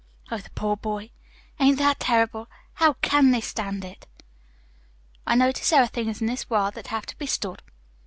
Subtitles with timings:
[0.31, 1.11] "Oh, the poor boy!
[1.59, 2.47] Ain't that terrible?
[2.81, 4.07] How CAN they stand it?"
[5.27, 7.61] "I notice there are things in this world that have to be stood.